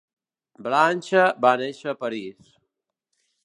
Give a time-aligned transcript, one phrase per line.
[0.67, 2.51] Blanche va néixer a París.